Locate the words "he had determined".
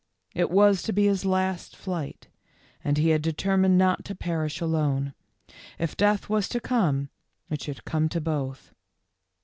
2.97-3.77